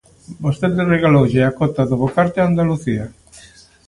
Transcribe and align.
Vostede 0.43 0.81
regaloulle 0.93 1.41
a 1.49 1.55
cota 1.59 1.83
do 1.89 1.95
bocarte 2.03 2.37
a 2.41 2.47
Andalucía. 2.51 3.05